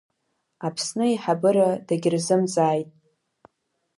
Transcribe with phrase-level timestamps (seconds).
[0.67, 2.89] Аԥсны аиҳабыра дагьырзымҵааит…